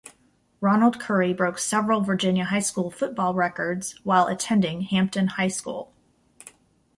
[0.61, 5.93] Ronald Curry broke several Virginia high school football records while attending Hampton High School.